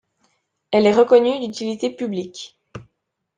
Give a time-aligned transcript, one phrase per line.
[0.71, 2.57] Elle est reconnue d’utilité publique.